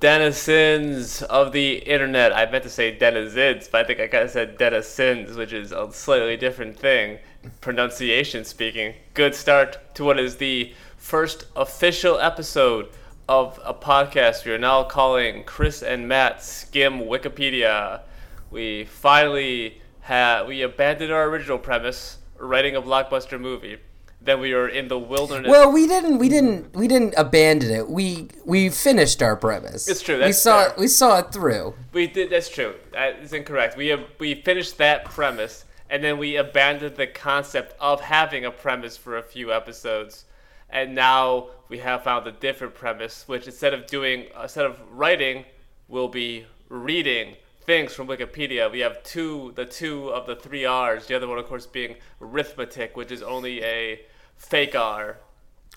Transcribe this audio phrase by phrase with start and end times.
[0.00, 2.32] denizens of the internet.
[2.32, 5.72] I meant to say denizens, but I think I kind of said denizens, which is
[5.72, 7.18] a slightly different thing,
[7.60, 8.94] pronunciation speaking.
[9.14, 12.88] Good start to what is the first official episode
[13.28, 18.02] of a podcast we are now calling Chris and Matt Skim Wikipedia.
[18.50, 23.78] We finally had we abandoned our original premise, writing a blockbuster movie
[24.20, 25.48] then we were in the wilderness.
[25.48, 26.18] Well, we didn't.
[26.18, 26.74] We didn't.
[26.74, 27.88] We didn't abandon it.
[27.88, 29.88] We we finished our premise.
[29.88, 30.22] It's true.
[30.22, 30.74] we saw fair.
[30.76, 31.74] we saw it through.
[31.92, 32.30] We did.
[32.30, 32.74] That's true.
[32.92, 33.76] That is incorrect.
[33.76, 38.50] We have, we finished that premise, and then we abandoned the concept of having a
[38.50, 40.24] premise for a few episodes,
[40.68, 45.44] and now we have found a different premise, which instead of doing instead of writing,
[45.86, 47.36] we'll be reading
[47.68, 48.72] things from Wikipedia.
[48.72, 51.06] We have two, the two of the three R's.
[51.06, 54.00] The other one, of course, being arithmetic, which is only a
[54.38, 55.18] fake R.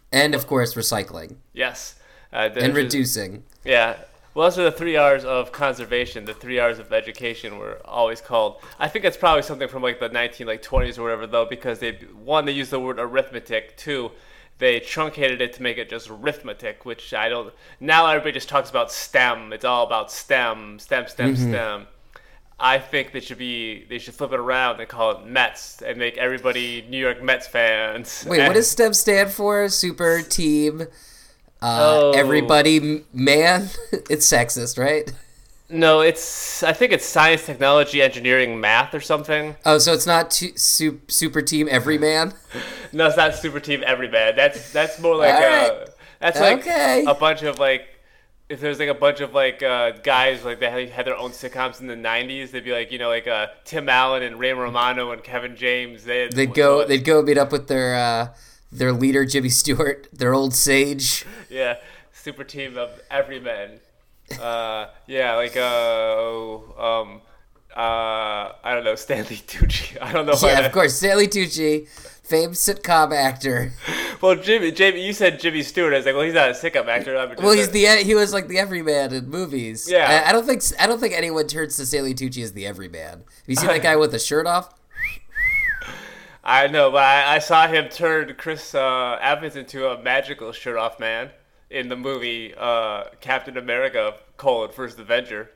[0.09, 1.35] And of course, recycling.
[1.51, 1.95] Yes.
[2.31, 3.43] Uh, and reducing.
[3.65, 3.97] Yeah.
[4.33, 6.23] Well, those are the three R's of conservation.
[6.23, 8.61] The three R's of education were always called.
[8.79, 11.79] I think it's probably something from like the 19 like 20s or whatever though, because
[11.79, 11.91] they
[12.23, 13.75] one they use the word arithmetic.
[13.75, 14.11] Two,
[14.61, 17.51] they truncated it to make it just arithmetic, which I don't.
[17.79, 19.51] Now everybody just talks about STEM.
[19.51, 21.49] It's all about STEM, STEM, STEM, mm-hmm.
[21.49, 21.87] STEM.
[22.59, 25.97] I think they should be they should flip it around and call it Mets and
[25.97, 28.23] make everybody New York Mets fans.
[28.27, 29.67] Wait, what does STEM stand for?
[29.67, 30.81] Super team.
[31.59, 32.11] Uh, oh.
[32.11, 33.69] Everybody man.
[33.91, 35.11] it's sexist, right?
[35.71, 36.63] No, it's.
[36.63, 39.55] I think it's science, technology, engineering, math, or something.
[39.65, 42.33] Oh, so it's not t- su- super team everyman.
[42.91, 44.35] no, it's not super team everyman.
[44.35, 45.71] That's that's more like right.
[45.71, 47.05] a, that's like okay.
[47.07, 47.87] a bunch of like
[48.51, 51.79] if there's like a bunch of like uh, guys like that had their own sitcoms
[51.79, 55.11] in the '90s, they'd be like you know like uh, Tim Allen and Ray Romano
[55.11, 56.03] and Kevin James.
[56.03, 58.27] They would go they'd go meet up with their uh,
[58.71, 61.25] their leader Jimmy Stewart, their old sage.
[61.49, 61.79] Yeah,
[62.13, 63.81] super team of everymen.
[64.39, 67.21] Uh, yeah, like uh, oh, um,
[67.75, 69.97] uh, I don't know Stanley Tucci.
[70.01, 70.35] I don't know.
[70.41, 71.87] Yeah, of course, Stanley Tucci
[72.23, 73.73] famed sitcom actor.
[74.21, 75.93] Well, Jimmy, Jamie, you said Jimmy Stewart.
[75.93, 77.15] I was like, well, he's not a sitcom actor.
[77.39, 79.89] well, he's the he was like the everyman in movies.
[79.89, 82.67] Yeah, I, I, don't think I don't think anyone turns to Stanley Tucci as the
[82.67, 83.23] everyman.
[83.23, 84.75] Have you seen that guy with the shirt off?
[86.43, 90.77] I know, but I, I saw him turn Chris uh, Evans into a magical shirt
[90.77, 91.31] off man
[91.71, 95.49] in the movie uh, Captain America: colon, First Avenger.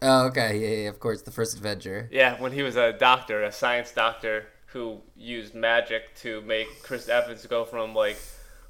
[0.00, 2.08] Oh, okay, yeah, yeah, of course, the First Avenger.
[2.10, 7.08] Yeah, when he was a doctor, a science doctor who used magic to make Chris
[7.08, 8.18] Evans go from like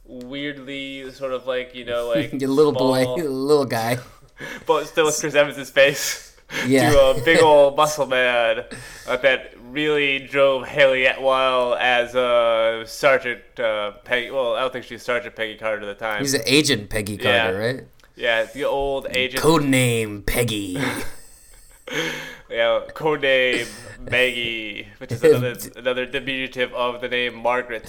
[0.04, 3.98] weirdly sort of like you know like a little small, boy, little guy,
[4.66, 6.24] but still with Chris Evans' face.
[6.66, 6.92] Yeah.
[6.92, 8.64] to a big old muscle man
[9.06, 14.30] uh, that really drove Hayley Atwell as uh, Sergeant uh, Peggy.
[14.30, 16.20] Well, I don't think she's Sergeant Peggy Carter at the time.
[16.20, 17.66] He's an Agent Peggy Carter, yeah.
[17.66, 17.84] right?
[18.16, 19.42] Yeah, the old agent.
[19.42, 20.76] Codename Peggy.
[22.50, 23.68] yeah, codename
[24.10, 27.84] Maggie, which is another another diminutive of the name Margaret.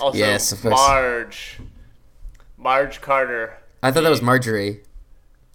[0.00, 0.64] Also, yes.
[0.64, 1.58] Marge.
[2.56, 3.58] Marge Carter.
[3.82, 4.80] I thought that was Marjorie.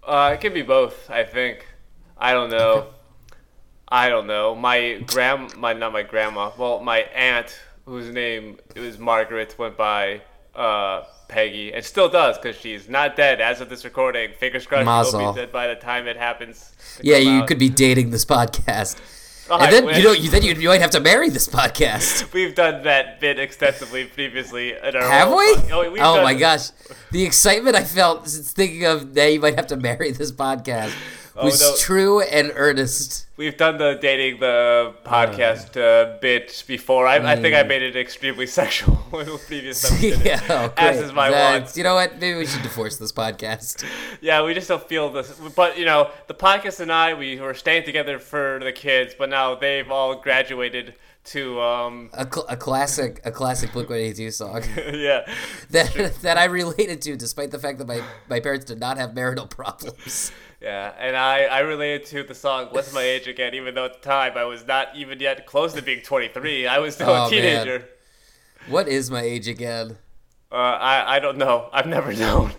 [0.02, 1.10] Uh, it could be both.
[1.10, 1.68] I think.
[2.18, 2.88] I don't know.
[3.94, 4.56] I don't know.
[4.56, 6.50] My grand, my not my grandma.
[6.58, 7.56] Well, my aunt,
[7.86, 10.24] whose name it was Margaret, went by
[10.56, 14.32] uh, Peggy, and still does because she's not dead as of this recording.
[14.40, 16.72] Fingers crossed, she'll be dead by the time it happens.
[17.04, 17.48] Yeah, you out.
[17.48, 19.00] could be dating this podcast.
[19.48, 22.34] Oh, and then you know you then you, you might have to marry this podcast.
[22.34, 24.72] We've done that bit extensively previously.
[24.72, 25.72] In our have we?
[25.72, 26.70] Oh, oh my gosh,
[27.12, 30.96] the excitement I felt thinking of that you might have to marry this podcast
[31.36, 31.76] oh, was no.
[31.78, 33.28] true and earnest.
[33.36, 37.08] We've done the dating the podcast uh, bit before.
[37.08, 37.26] I, mm.
[37.26, 37.68] I, think I mm.
[37.68, 40.26] made it extremely sexual in the previous episode.
[40.26, 41.76] yeah, oh, as is my want.
[41.76, 42.20] You know what?
[42.20, 43.84] Maybe we should divorce this podcast.
[44.22, 45.32] yeah, we just don't feel this.
[45.56, 49.30] But you know, the podcast and I, we were staying together for the kids, but
[49.30, 50.94] now they've all graduated
[51.26, 54.64] to um a, cl- a classic a classic Blink One Eighty Two song.
[54.78, 55.26] yeah,
[55.70, 59.16] that that I related to, despite the fact that my my parents did not have
[59.16, 60.32] marital problems.
[60.62, 64.02] Yeah, and I, I related to the song What's My Age Again, even though at
[64.02, 66.68] the time I was not even yet close to being 23.
[66.68, 67.80] I was still oh, a teenager.
[67.80, 67.88] Man.
[68.68, 69.98] What is my age again?
[70.50, 71.68] Uh, I, I don't know.
[71.74, 72.54] I've never known.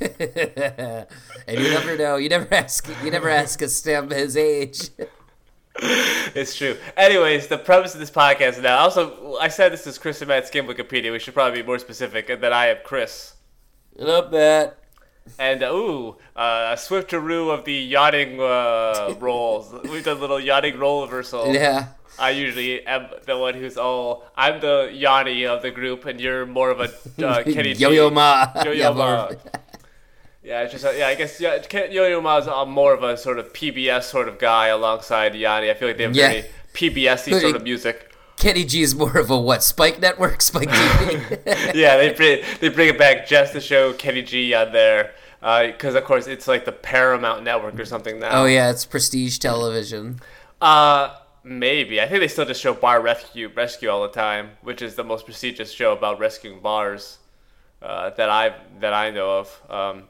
[0.00, 1.06] and
[1.48, 2.16] you never know.
[2.16, 2.88] You never ask.
[3.04, 4.90] You never ask a STEM his age.
[6.34, 6.76] it's true.
[6.96, 8.78] Anyways, the premise of this podcast now.
[8.78, 11.10] Also, I said this is Chris and Matt Skim Wikipedia.
[11.10, 13.34] We should probably be more specific And that I am Chris.
[13.96, 14.78] Love that.
[15.38, 19.72] And uh, ooh, uh, a swifteroo of the yachting uh, rolls.
[19.84, 21.52] We've done a little yachting role reversal.
[21.52, 21.88] Yeah.
[22.18, 24.24] I usually am the one who's all.
[24.36, 27.72] I'm the Yanni of the group, and you're more of a uh, Kenny.
[27.72, 28.52] Yo Yo Ma.
[28.64, 29.30] Yo Yo Ma.
[30.44, 31.08] Yeah, it's just yeah.
[31.08, 31.56] I guess yeah.
[31.72, 35.70] Yo-Yo Ma's more of a sort of PBS sort of guy alongside Yanni.
[35.70, 36.28] I feel like they have Yeah.
[36.28, 36.44] very
[36.74, 38.12] PBS-y sort of music.
[38.36, 39.62] Kenny G is more of a what?
[39.62, 41.40] Spike Network, Spike TV.
[41.74, 45.94] yeah, they bring they bring it back just to show Kenny G on there because
[45.94, 48.42] of course it's like the Paramount Network or something now.
[48.42, 50.20] oh yeah, it's prestige television.
[50.60, 54.82] Uh, maybe I think they still just show Bar Rescue Rescue all the time, which
[54.82, 57.18] is the most prestigious show about rescuing bars
[57.80, 59.62] uh, that I that I know of.
[59.70, 60.04] Um,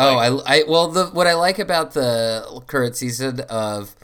[0.00, 3.94] Oh, I, I well the what I like about the current season of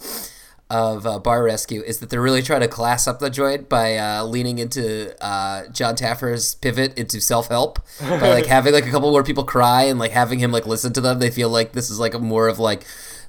[0.68, 3.96] of uh, Bar Rescue is that they're really trying to class up the joint by
[3.96, 8.90] uh, leaning into uh, Jon Taffer's pivot into self help by like having like a
[8.90, 11.18] couple more people cry and like having him like listen to them.
[11.20, 12.84] They feel like this is like a more of like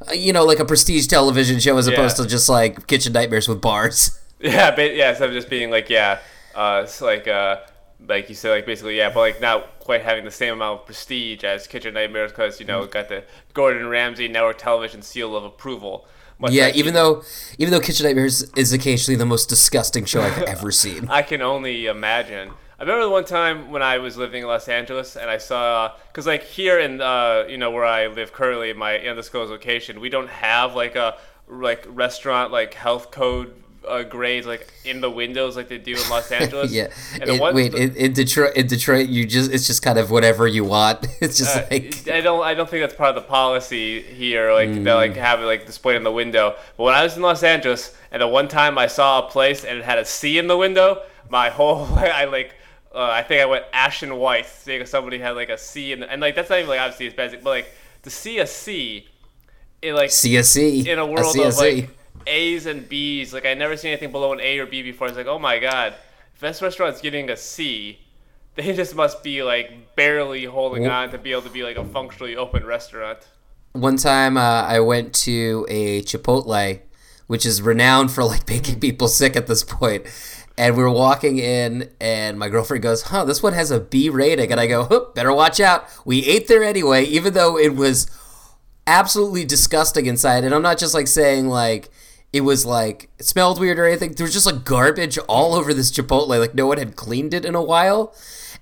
[0.07, 3.47] uh, you know like a prestige television show as opposed to just like kitchen nightmares
[3.47, 4.19] with bars.
[4.39, 6.19] Yeah, but yeah, instead of just being like, yeah,
[6.53, 7.57] uh, it's like, uh,
[8.05, 10.85] like you said, like basically, yeah, but like not quite having the same amount of
[10.85, 13.23] prestige as Kitchen Nightmares because you know it got the
[13.53, 16.05] Gordon Ramsay network television seal of approval.
[16.39, 17.23] Much Yeah, like even though
[17.57, 21.07] even though Kitchen Nightmares is occasionally the most disgusting show I've ever seen.
[21.09, 22.51] I can only imagine.
[22.79, 25.93] I remember the one time when I was living in Los Angeles and I saw,
[26.11, 30.09] because like here in, uh, you know, where I live currently, my undisclosed location, we
[30.09, 31.17] don't have like a
[31.47, 33.55] like restaurant like health code
[33.87, 36.71] uh, grades like in the windows like they do in Los Angeles.
[36.79, 36.87] Yeah.
[37.13, 39.97] And the In- one- wait, in, in Detroit, in Detroit, you just it's just kind
[39.97, 41.07] of whatever you want.
[41.21, 44.53] It's just Uh, like I don't I don't think that's part of the policy here,
[44.53, 44.83] like Mm.
[44.85, 46.55] that like have it like displayed in the window.
[46.77, 49.63] But when I was in Los Angeles and the one time I saw a place
[49.65, 52.53] and it had a C in the window, my whole I like
[52.95, 56.11] uh, I think I went ashen white seeing somebody had like a C in the,
[56.11, 57.67] and like that's not even like obviously it's basic, but like
[58.03, 59.07] to see a C
[59.81, 61.47] in like CSC in a world CSC.
[61.47, 61.96] of like
[62.27, 65.07] A's and B's, like I never seen anything below an A or B before.
[65.07, 65.95] It's like, oh my god,
[66.33, 67.99] if this restaurant's getting a C,
[68.55, 71.85] they just must be like barely holding on to be able to be like a
[71.85, 73.19] functionally open restaurant.
[73.73, 76.81] One time, uh, I went to a Chipotle,
[77.27, 80.05] which is renowned for like making people sick at this point.
[80.59, 84.09] And we were walking in, and my girlfriend goes, "Huh, this one has a B
[84.09, 87.75] rating." And I go, huh, "Better watch out." We ate there anyway, even though it
[87.75, 88.09] was
[88.87, 90.43] absolutely disgusting inside.
[90.43, 91.89] And I'm not just like saying like
[92.33, 94.13] it was like it smelled weird or anything.
[94.13, 96.27] There was just like garbage all over this Chipotle.
[96.39, 98.13] Like no one had cleaned it in a while.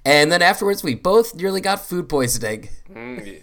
[0.03, 2.69] And then afterwards, we both nearly got food poisoning.
[2.93, 3.41] Mm,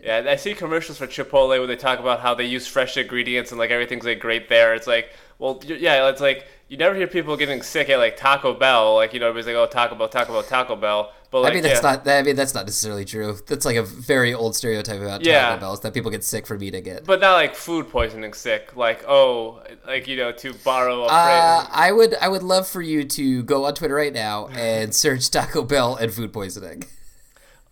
[0.00, 3.50] yeah, I see commercials for Chipotle where they talk about how they use fresh ingredients
[3.50, 4.74] and like everything's like great there.
[4.74, 8.54] It's like, well, yeah, it's like you never hear people getting sick at like Taco
[8.54, 8.94] Bell.
[8.94, 11.12] Like you know, everybody's like, oh, Taco Bell, Taco Bell, Taco Bell.
[11.34, 11.96] But like, I mean, that's yeah.
[11.96, 12.06] not.
[12.06, 13.36] I mean, that's not necessarily true.
[13.48, 15.48] That's like a very old stereotype about Yeah.
[15.48, 17.04] Taco Bell is that people get sick from eating it.
[17.04, 18.76] But not like food poisoning sick.
[18.76, 21.66] Like oh, like you know, to borrow a Uh.
[21.72, 22.14] I would.
[22.20, 25.96] I would love for you to go on Twitter right now and search Taco Bell
[25.96, 26.84] and food poisoning.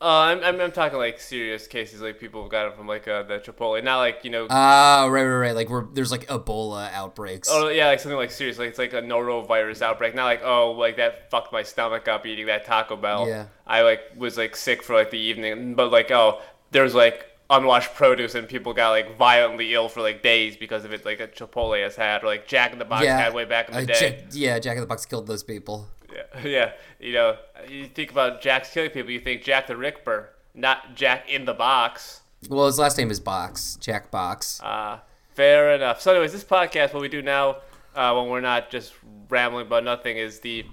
[0.02, 3.06] Uh, I'm, I'm, I'm talking like serious cases, like people have got it from like
[3.06, 4.48] uh, the Chipotle, not like you know.
[4.50, 5.54] Ah, right, right, right.
[5.54, 7.48] Like we're there's like Ebola outbreaks.
[7.48, 10.16] Oh yeah, like something like serious, like it's like a norovirus outbreak.
[10.16, 13.28] Not like oh, like that fucked my stomach up eating that Taco Bell.
[13.28, 13.46] Yeah.
[13.64, 17.94] I like was like sick for like the evening, but like oh, there's like unwashed
[17.94, 21.04] produce and people got like violently ill for like days because of it.
[21.04, 23.74] Like a Chipotle has had, or like Jack in the Box had way back in
[23.74, 24.24] the uh, day.
[24.32, 25.86] Yeah, Jack in the Box killed those people.
[26.12, 26.72] Yeah, yeah.
[27.00, 27.36] You know,
[27.68, 31.54] you think about Jack's killing people, you think Jack the Ripper, not Jack in the
[31.54, 32.20] Box.
[32.48, 34.60] Well, his last name is Box, Jack Box.
[34.62, 34.98] Uh,
[35.34, 36.00] fair enough.
[36.00, 37.58] So, anyways, this podcast, what we do now,
[37.94, 38.94] uh, when we're not just
[39.28, 40.64] rambling about nothing, is the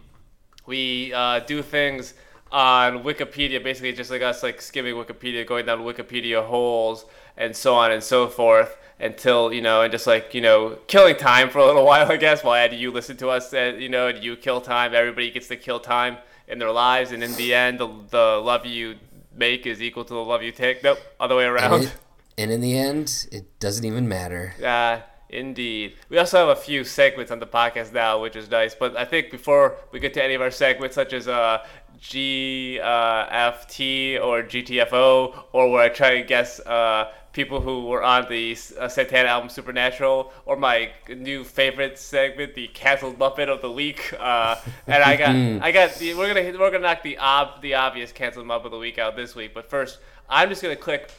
[0.66, 2.14] we uh, do things
[2.52, 7.06] on Wikipedia, basically just like us, like skimming Wikipedia, going down Wikipedia holes,
[7.38, 11.16] and so on and so forth, until you know, and just like you know, killing
[11.16, 12.44] time for a little while, I guess.
[12.44, 14.94] While Ed, you listen to us, uh, you know, and you kill time.
[14.94, 18.66] Everybody gets to kill time in their lives, and in the end, the, the love
[18.66, 18.96] you
[19.36, 20.84] make is equal to the love you take.
[20.84, 21.84] Nope, other way And, around.
[21.84, 21.96] it,
[22.38, 24.54] and in the end, it doesn't even matter.
[24.64, 25.96] Uh, indeed.
[26.10, 28.74] We also have a few segments on the podcast now, which is nice.
[28.74, 31.64] But I think before we get to any of our segments, such as uh,
[32.02, 32.82] GFT
[34.22, 38.88] or GTFO, or where I try to guess uh, people who were on the uh,
[38.88, 44.14] Santana album Supernatural, or my new favorite segment, the canceled Muppet of the week.
[44.18, 44.56] Uh,
[44.88, 48.12] and I got, I got, the, we're gonna, we're gonna knock the ob, the obvious
[48.12, 49.54] canceled Muppet of the week out this week.
[49.54, 51.12] But first, I'm just gonna click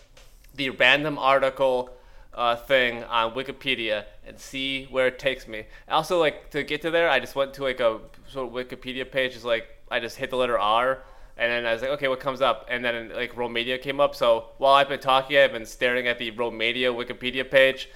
[0.55, 1.91] the random article
[2.35, 5.65] uh, thing on Wikipedia and see where it takes me.
[5.89, 9.11] Also, like to get to there, I just went to like a sort of Wikipedia
[9.11, 9.37] page.
[9.37, 10.99] Is like I just hit the letter R,
[11.37, 12.67] and then I was like, okay, what comes up?
[12.69, 14.15] And then like Romania came up.
[14.15, 17.89] So while I've been talking, I've been staring at the Romania Wikipedia page,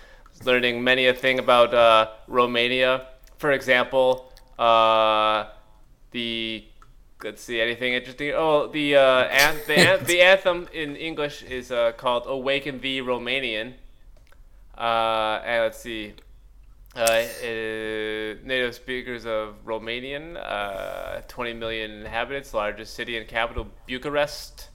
[0.45, 3.07] learning many a thing about uh, Romania.
[3.39, 5.47] For example, uh,
[6.11, 6.65] the
[7.23, 8.33] let's see anything interesting.
[8.35, 13.01] Oh, the uh, an- the, an- the anthem in English is uh, called "Awaken Thee,
[13.01, 13.75] Romanian."
[14.77, 16.15] Uh, and let's see.
[16.97, 24.69] Uh, uh, native speakers of Romanian, uh, 20 million inhabitants, largest city and capital, Bucharest,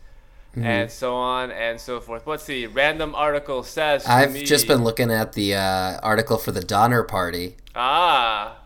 [0.56, 2.26] and so on and so forth.
[2.26, 2.68] What's the.
[2.68, 4.06] Random article says.
[4.06, 7.56] I've me- just been looking at the uh, article for the Donner Party.
[7.74, 8.58] Ah.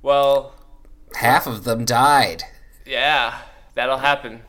[0.00, 0.54] Well,
[1.16, 2.44] Half of them died.
[2.86, 3.40] yeah,
[3.74, 4.42] that'll happen.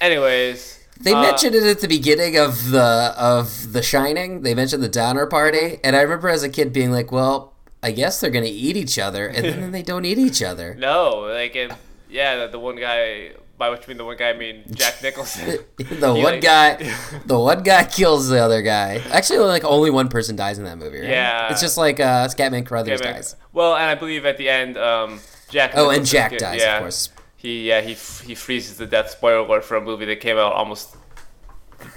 [0.00, 0.73] Anyways.
[1.00, 4.42] They uh, mentioned it at the beginning of the of The Shining.
[4.42, 7.90] They mentioned the Donner Party, and I remember as a kid being like, "Well, I
[7.90, 10.74] guess they're gonna eat each other," and then they don't eat each other.
[10.78, 11.72] No, like, it,
[12.08, 15.02] yeah, the, the one guy, by which I mean the one guy, I mean Jack
[15.02, 15.58] Nicholson.
[15.78, 15.84] the
[16.14, 16.94] He, one like- guy,
[17.26, 19.02] the one guy kills the other guy.
[19.10, 21.00] Actually, like only one person dies in that movie.
[21.00, 21.08] Right?
[21.10, 21.50] Yeah.
[21.50, 23.14] it's just like uh, Scatman Crothers Yeah, man.
[23.16, 23.36] dies.
[23.52, 25.20] Well, and I believe at the end, um,
[25.50, 25.72] Jack.
[25.74, 27.08] Oh, and Jack dies, yeah, of course.
[27.44, 27.92] He yeah he
[28.26, 29.10] he freezes the death.
[29.10, 30.96] Spoiler alert for a movie that came out almost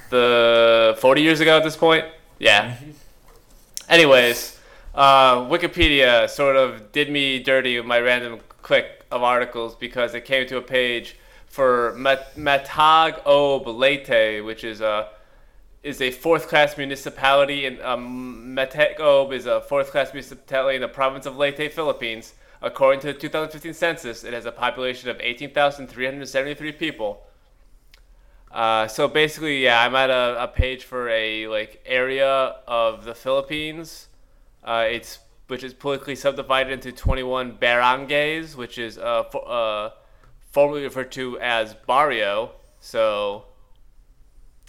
[0.09, 2.03] the 40 years ago at this point.
[2.37, 2.75] Yeah.
[3.87, 4.59] Anyways,
[4.93, 10.25] uh, Wikipedia sort of did me dirty with my random click of articles because it
[10.25, 11.15] came to a page
[11.47, 15.07] for Met- Matag Ob Leyte, which is a
[15.81, 20.81] is a fourth class municipality in um, Matag Ob is a fourth class municipality in
[20.81, 22.33] the province of Leyte, Philippines.
[22.61, 27.23] According to the 2015 census, it has a population of 18,373 people.
[28.51, 33.13] Uh, so basically, yeah, I'm at a, a page for a like area of the
[33.13, 34.07] Philippines.
[34.63, 39.89] Uh, it's which is politically subdivided into 21 barangays, which is uh, for, uh,
[40.51, 42.51] formerly referred to as barrio.
[42.79, 43.45] So,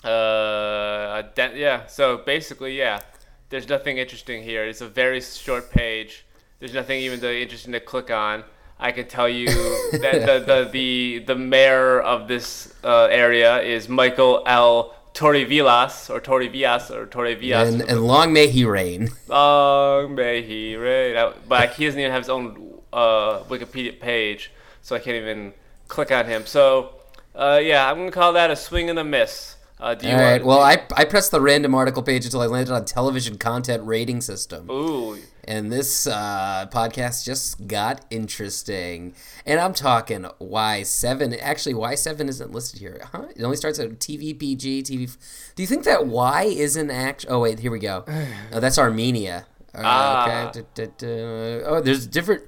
[0.05, 1.87] uh, yeah.
[1.87, 3.01] So basically, yeah,
[3.49, 4.65] there's nothing interesting here.
[4.65, 6.25] It's a very short page.
[6.61, 8.45] There's nothing even to, interesting to click on.
[8.81, 9.47] I can tell you
[9.93, 14.95] that the, the, the, the mayor of this uh, area is Michael L.
[15.15, 17.73] Torrevillas, or Torrevillas, or Torrevillas.
[17.73, 19.09] And, and long may he reign.
[19.29, 21.33] Long may he reign.
[21.49, 25.55] But he doesn't even have his own uh, Wikipedia page, so I can't even
[25.89, 26.47] click on him.
[26.47, 26.95] So,
[27.35, 29.57] uh, yeah, I'm gonna call that a swing and a miss.
[29.81, 30.45] Uh, do you All right.
[30.45, 34.21] Well, I I pressed the random article page until I landed on television content rating
[34.21, 34.71] system.
[34.71, 39.15] Ooh, And this uh, podcast just got interesting.
[39.47, 41.39] And I'm talking Y7.
[41.41, 43.01] Actually, Y7 isn't listed here.
[43.11, 43.29] Huh?
[43.35, 44.83] It only starts at TVPG.
[44.83, 45.17] TV.
[45.55, 47.25] Do you think that Y isn't act?
[47.31, 48.05] Oh, wait, here we go.
[48.53, 49.47] Oh, that's Armenia.
[49.75, 50.49] Uh, Ah.
[50.51, 50.61] okay.
[50.75, 51.63] Da, da, da.
[51.65, 52.43] Oh, there's different.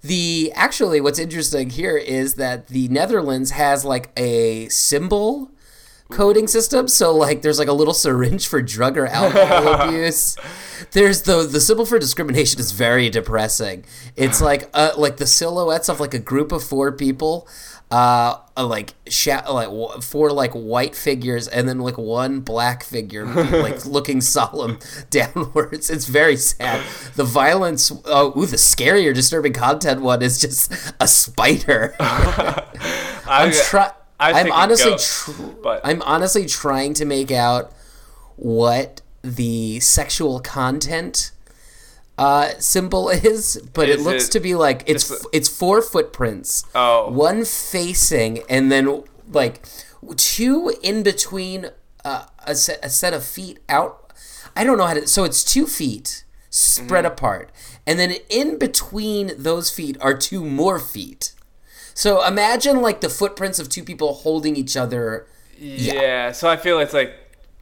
[0.00, 5.50] The actually, what's interesting here is that the Netherlands has like a symbol
[6.10, 6.88] coding system.
[6.88, 10.36] So like, there's like a little syringe for drug or alcohol abuse.
[10.92, 13.84] There's the the symbol for discrimination is very depressing.
[14.16, 17.48] It's like uh like the silhouettes of like a group of four people.
[17.92, 23.24] Uh, like sha- like w- four like white figures and then like one black figure
[23.34, 24.78] like looking solemn
[25.10, 25.90] downwards.
[25.90, 26.84] It's very sad.
[27.16, 27.90] The violence.
[28.04, 31.96] Oh, ooh, the scarier, disturbing content one is just a spider.
[31.98, 33.90] I'm try-
[34.20, 37.72] I I'm honestly, ghosts, tr- but- I'm honestly trying to make out
[38.36, 41.32] what the sexual content
[42.18, 46.64] uh, symbol is, but it looks it to be like it's f- it's four footprints,
[46.74, 47.10] Oh.
[47.10, 49.64] one facing, and then like
[50.16, 51.70] two in between
[52.04, 54.12] uh, a, set, a set of feet out.
[54.56, 55.06] I don't know how to.
[55.06, 57.12] So it's two feet spread Mm-hmm.
[57.12, 57.50] apart,
[57.86, 61.32] and then in between those feet are two more feet.
[62.00, 65.26] So imagine like the footprints of two people holding each other.
[65.58, 66.32] yeah.
[66.32, 67.12] So I feel it's like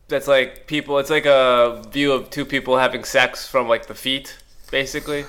[0.07, 1.01] that's like people.
[1.01, 4.39] It's like a view of two people having sex from like the feet,
[4.71, 5.25] basically.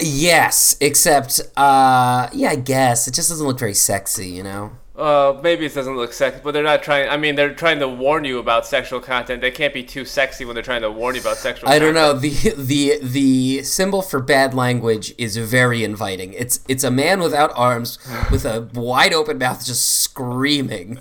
[0.00, 4.72] Yes, except uh yeah, I guess it just doesn't look very sexy, you know.
[4.96, 7.08] Uh, maybe it doesn't look sexy, but they're not trying.
[7.08, 9.40] I mean, they're trying to warn you about sexual content.
[9.40, 11.68] They can't be too sexy when they're trying to warn you about sexual.
[11.68, 12.12] I don't know.
[12.12, 16.32] The the the symbol for bad language is very inviting.
[16.34, 17.98] It's it's a man without arms
[18.30, 21.00] with a wide open mouth just screaming.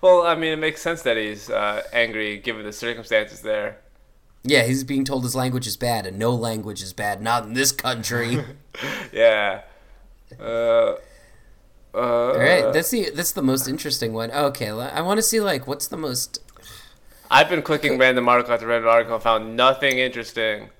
[0.00, 3.78] Well, I mean, it makes sense that he's uh, angry given the circumstances there.
[4.42, 7.54] Yeah, he's being told his language is bad and no language is bad, not in
[7.54, 8.44] this country.
[9.12, 9.62] Yeah.
[10.40, 10.94] Uh.
[11.94, 14.30] Uh, All right, that's the that's the most interesting one.
[14.30, 16.38] Okay, I want to see like what's the most
[17.30, 20.70] I've been clicking random article after random article and found nothing interesting.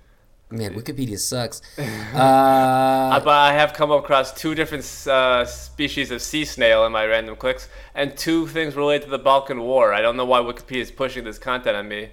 [0.50, 1.62] Man, Wikipedia sucks.
[2.12, 6.92] Uh, Uh, but I have come across two different uh, species of sea snail in
[6.92, 9.92] my random clicks, and two things related to the Balkan War.
[9.92, 12.10] I don't know why Wikipedia is pushing this content on me,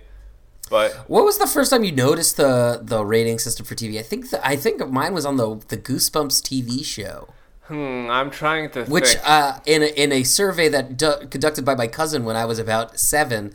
[0.69, 3.99] but what was the first time you noticed the the rating system for TV?
[3.99, 7.29] I think the, I think mine was on the the Goosebumps TV show.
[7.67, 9.21] Hmm, I'm trying to which think.
[9.25, 12.59] uh, in a, in a survey that du- conducted by my cousin when I was
[12.59, 13.53] about seven,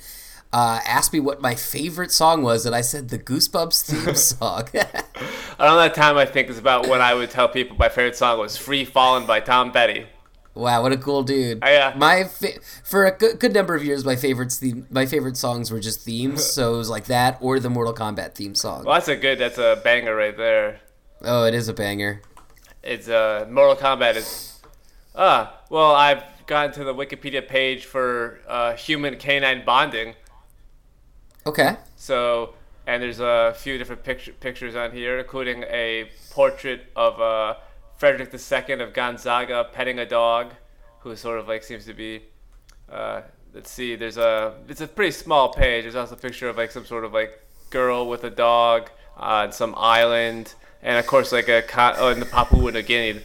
[0.52, 4.64] uh, asked me what my favorite song was, and I said the Goosebumps theme song.
[5.58, 8.38] Around that time, I think is about when I would tell people my favorite song
[8.38, 10.06] was "Free Fallin' by Tom Petty.
[10.54, 11.62] wow, what a cool dude!
[11.64, 15.06] I, uh, my fa- for a good, good number of years, my favorites theme, my
[15.06, 18.54] favorite songs were just themes, so it was like that or the Mortal Kombat theme
[18.54, 18.84] song.
[18.84, 19.38] Well, that's a good.
[19.38, 20.80] That's a banger right there.
[21.24, 22.20] Oh, it is a banger.
[22.82, 24.60] It's uh, Mortal Kombat is.
[25.14, 30.14] Ah, well, I've gone to the Wikipedia page for uh, human canine bonding.
[31.46, 31.76] Okay.
[31.96, 32.54] So,
[32.86, 37.54] and there's a few different picture, pictures on here, including a portrait of uh,
[37.96, 40.52] Frederick II of Gonzaga petting a dog,
[41.00, 42.22] who sort of like seems to be.
[42.90, 43.22] Uh,
[43.54, 43.94] let's see.
[43.96, 44.54] There's a.
[44.68, 45.84] It's a pretty small page.
[45.84, 49.52] There's also a picture of like some sort of like girl with a dog on
[49.52, 53.20] some island, and of course like a co- oh, in the Papua New Guinea.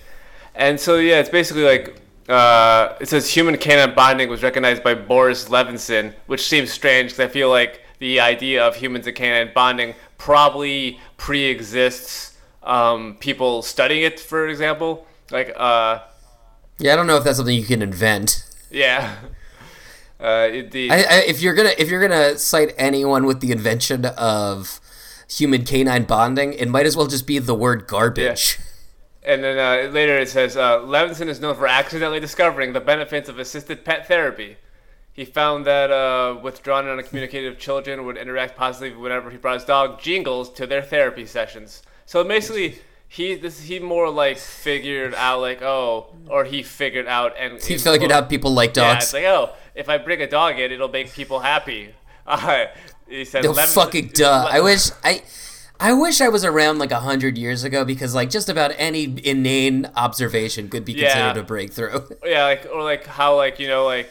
[0.55, 1.99] And so yeah, it's basically like
[2.29, 7.29] uh, it says human canine bonding was recognized by Boris Levinson, which seems strange because
[7.29, 14.03] I feel like the idea of humans and canine bonding probably pre-exists um, people studying
[14.03, 15.07] it, for example.
[15.31, 15.99] Like, uh,
[16.79, 18.43] Yeah, I don't know if that's something you can invent.
[18.71, 19.15] yeah.
[20.19, 23.51] Uh, it, the, I, I, if you're gonna if you're gonna cite anyone with the
[23.51, 24.79] invention of
[25.29, 28.59] human canine bonding, it might as well just be the word garbage.
[29.23, 33.27] And then uh, later it says uh, Levinson is known for accidentally discovering the benefits
[33.27, 34.55] of assisted pet therapy.
[35.11, 39.65] He found that uh, withdrawn and uncommunicative children would interact positively whenever he brought his
[39.65, 41.81] dog Jingles to their therapy sessions.
[42.05, 42.79] So basically,
[43.09, 47.77] he this he more like figured out like oh, or he figured out and He
[47.77, 49.05] figured out people like Yeah, dogs.
[49.05, 51.95] it's like oh, if I bring a dog in, it'll make people happy.
[52.27, 52.65] Uh,
[53.07, 54.47] he said no fucking duh.
[54.51, 55.23] I wish I.
[55.79, 59.03] I wish I was around like a hundred years ago because like just about any
[59.23, 61.13] inane observation could be Yeah.
[61.13, 62.01] considered a breakthrough.
[62.25, 64.09] Yeah, like or like how like you know like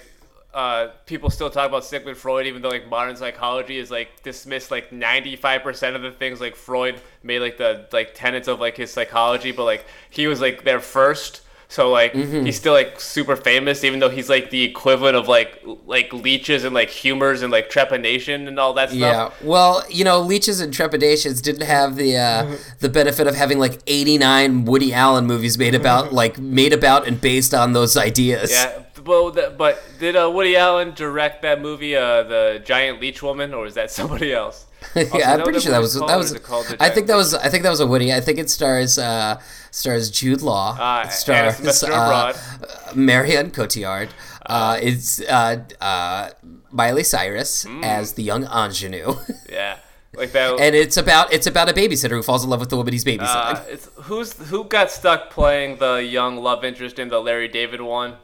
[0.55, 4.71] uh, people still talk about Sigmund Freud, even though like modern psychology is like dismissed
[4.71, 8.61] like ninety five percent of the things like Freud made like the like tenets of
[8.61, 11.41] like his psychology, but like he was like there first.
[11.69, 12.45] So like Mm-hmm.
[12.47, 16.63] he's still like super famous, even though he's like the equivalent of like like leeches
[16.65, 19.01] and like humors and like trepanation and all that stuff.
[19.01, 23.59] Yeah, well, you know, leeches and trepidations didn't have the uh, the benefit of having
[23.59, 27.97] like eighty nine Woody Allen movies made about like made about and based on those
[27.97, 28.53] ideas.
[28.53, 33.23] Yeah, well, th- but did uh, Woody Allen direct that movie, uh, the Giant Leech
[33.23, 34.66] Woman, or is that somebody else?
[34.95, 36.27] Yeah, I'm pretty sure that was that was.
[36.27, 38.13] is it called The I think that was I think that was a Woody.
[38.15, 40.77] I think it stars uh, stars Jude Law.
[40.79, 41.89] Ah, it stars Mr.
[41.91, 42.97] uh, Abroad.
[42.97, 44.09] Marion Cotillard.
[44.47, 46.31] Uh, it's uh, uh,
[46.71, 47.83] Miley Cyrus Hmm.
[47.85, 49.17] as the young ingenue,
[49.51, 49.79] Yeah,
[50.15, 50.61] like that.
[50.61, 53.05] and it's about it's about a babysitter who falls in love with the woman he's
[53.05, 53.55] babysitting.
[53.57, 57.81] uh, it's who's who got stuck playing the young love interest in the Larry David
[57.81, 58.17] one.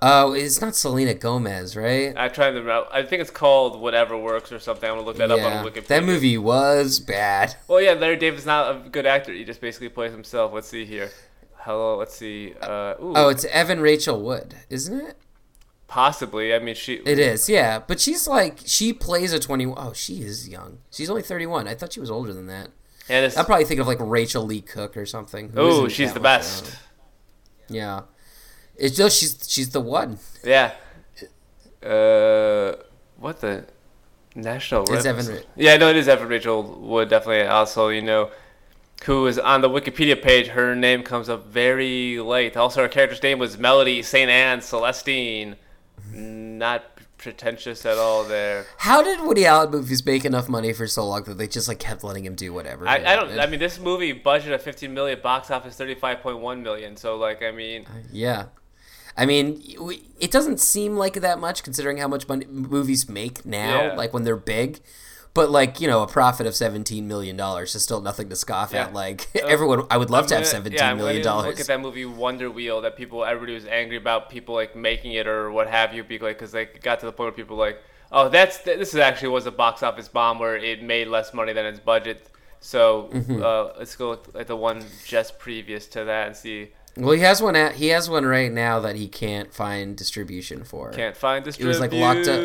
[0.00, 2.14] Oh, it's not Selena Gomez, right?
[2.16, 2.86] I tried to remember.
[2.92, 4.88] I think it's called Whatever Works or something.
[4.88, 5.86] I'm gonna look that up on Wikipedia.
[5.88, 7.56] that movie was bad.
[7.66, 9.32] Well, yeah, Larry David's not a good actor.
[9.32, 10.52] He just basically plays himself.
[10.52, 11.10] Let's see here.
[11.56, 12.54] Hello, let's see.
[12.62, 15.16] Uh, ooh, Oh, it's Evan Rachel Wood, isn't it?
[15.88, 16.54] possibly.
[16.54, 16.96] I mean, she.
[17.04, 17.78] It is, yeah.
[17.80, 19.66] But she's like she plays a twenty.
[19.66, 20.78] Oh, she is young.
[20.92, 21.66] She's only thirty one.
[21.66, 22.68] I thought she was older than that.
[23.08, 25.52] It's, I'm probably thinking of like Rachael Leigh Cook or something.
[25.56, 26.64] Oh, she's the best.
[26.64, 26.76] Round.
[27.70, 28.00] Yeah,
[28.78, 30.18] it's just she's she's the one.
[30.44, 30.72] Yeah.
[31.82, 32.76] Uh,
[33.18, 33.66] what the
[34.34, 34.84] national?
[34.92, 37.08] It's Evan Ra- Yeah, no, it is Evan Rachel Wood.
[37.08, 37.46] Definitely.
[37.46, 38.30] Also, you know,
[39.04, 40.48] who is on the Wikipedia page?
[40.48, 42.56] Her name comes up very late.
[42.56, 45.56] Also, her character's name was Melody Saint Anne Celestine.
[46.12, 46.84] Not
[47.18, 48.24] pretentious at all.
[48.24, 48.66] There.
[48.78, 51.78] How did Woody Allen movies make enough money for so long that they just like
[51.78, 52.88] kept letting him do whatever?
[52.88, 53.26] I, I don't.
[53.28, 53.38] wanted?
[53.40, 56.96] I mean, this movie budget of 15 million, box office 35.1 million.
[56.96, 58.46] So, like, I mean, Yeah.
[59.18, 59.62] I mean,
[60.20, 63.94] it doesn't seem like that much considering how much money movies make now, Yeah.
[63.94, 64.80] like when they're big.
[65.34, 68.72] But like you know, a profit of seventeen million dollars is still nothing to scoff
[68.72, 68.84] Yeah.
[68.86, 68.94] at.
[68.94, 71.66] Like everyone, I would love to have gonna- seventeen yeah, I'm million gonna Look at
[71.66, 75.50] that movie Wonder Wheel that people, everybody was angry about people like making it or
[75.50, 78.28] what have you, because like, they got to the point where people were like, oh,
[78.30, 81.66] that's this is actually was a box office bomb where it made less money than
[81.66, 82.30] its budget.
[82.60, 83.42] So Mm-hmm.
[83.42, 86.70] uh, let's go with, like the one just previous to that and see.
[86.98, 87.56] Well, he has one.
[87.56, 90.90] At, he has one right now that he can't find distribution for.
[90.90, 91.66] Can't find distribution.
[91.66, 92.40] It was, like, locked up.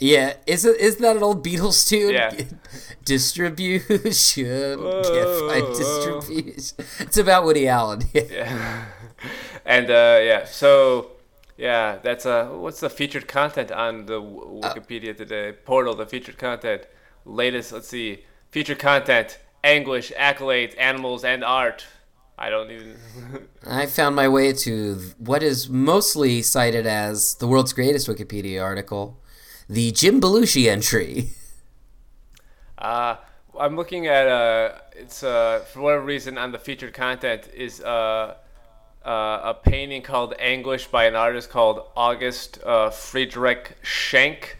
[0.00, 2.14] Yeah, is it is that an old Beatles tune?
[2.14, 2.30] Yeah.
[3.04, 4.78] distribution.
[4.78, 6.76] Can't find distribution.
[7.00, 8.02] It's about Woody Allen.
[8.14, 8.84] Yeah.
[9.66, 11.10] and uh, yeah, so
[11.56, 15.94] yeah, that's uh, what's the featured content on the w- Uh, Wikipedia today portal?
[15.96, 16.82] The featured content,
[17.24, 17.72] latest.
[17.72, 21.86] Let's see, featured content: anguish, accolades, animals, and art.
[22.38, 22.96] I don't even.
[23.66, 29.18] I found my way to what is mostly cited as the world's greatest Wikipedia article,
[29.68, 31.30] the Jim Belushi entry.
[32.80, 33.16] Uh,
[33.58, 38.36] I'm looking at uh, it's uh, for whatever reason on the featured content is uh,
[39.04, 44.58] uh, a painting called Anguish by an artist called August uh, Friedrich Schenck.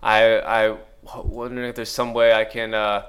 [0.00, 0.76] I I
[1.24, 2.72] wondering if there's some way I can.
[2.72, 3.06] Uh,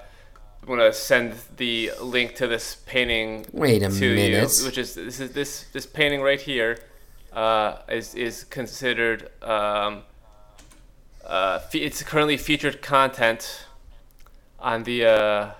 [0.67, 4.60] I'm gonna send the link to this painting Wait a to minute.
[4.60, 6.77] you, which is this is this this painting right here
[7.32, 10.03] uh, is is considered um,
[11.25, 13.63] uh, fe- it's currently featured content
[14.60, 15.51] on the uh,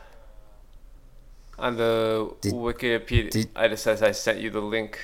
[1.58, 3.30] on the Did- Wikipedia.
[3.32, 5.00] did- I just says I sent you the link.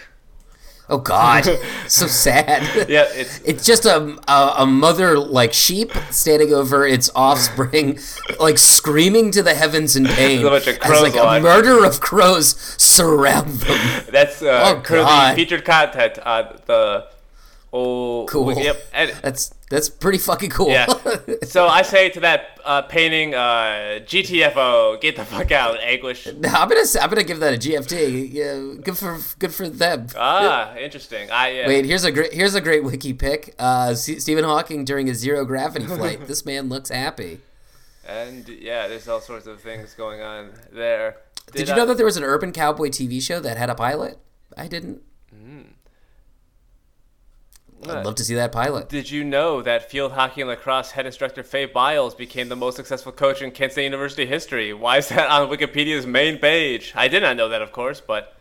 [0.89, 1.45] Oh God,
[1.87, 2.87] so sad.
[2.89, 7.99] Yeah, it's It's just a, a a mother like sheep standing over its offspring,
[8.39, 10.45] like screaming to the heavens in pain.
[10.45, 14.05] A bunch of as like a murder of crows surround them.
[14.11, 17.07] that's uh, Oh, currently featured content on the
[17.73, 18.53] oh Cool.
[18.53, 18.81] Yep.
[18.93, 20.69] And, That's that's pretty fucking cool.
[20.69, 20.85] yeah.
[21.43, 26.27] so I say to that uh, painting, uh, GTFO, get the fuck out, Anguish.
[26.27, 28.31] I'm gonna I'm gonna give that a GFT.
[28.31, 30.07] Yeah, good for good for them.
[30.15, 31.29] Ah, interesting.
[31.31, 33.55] I uh, Wait, here's a great here's a great wiki pick.
[33.59, 36.27] Uh, S- Stephen Hawking during a zero gravity flight.
[36.27, 37.39] this man looks happy.
[38.07, 41.17] And yeah, there's all sorts of things going on there.
[41.53, 43.75] Did, you I- know that there was an urban cowboy TV show that had a
[43.75, 44.19] pilot?
[44.55, 45.01] I didn't.
[47.89, 48.89] I'd love to see that pilot.
[48.89, 52.75] Did you know that field hockey and lacrosse head instructor Fay Biles became the most
[52.75, 54.73] successful coach in Kent State University history?
[54.73, 56.93] Why is that on Wikipedia's main page?
[56.95, 58.35] I did not know that, of course, but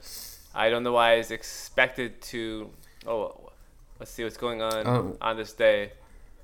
[0.55, 2.71] I don't know why it's expected to.
[3.07, 3.51] Oh,
[3.99, 5.17] let's see what's going on Oh.
[5.21, 5.93] on this day.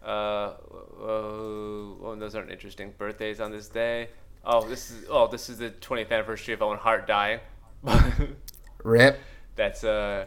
[0.05, 0.55] Uh,
[1.03, 4.09] oh, oh, those aren't interesting birthdays on this day.
[4.45, 7.41] Oh, this is oh, this is the 20th anniversary of Owen Hart dying.
[8.85, 9.19] Rip.
[9.57, 10.27] That's uh,